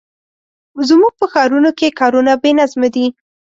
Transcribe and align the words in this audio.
زموږ 0.89 1.13
په 1.19 1.25
ښارونو 1.33 1.71
کې 1.79 1.95
کارونه 1.99 2.31
بې 2.41 2.51
نظمه 2.59 2.89
دي. 2.95 3.05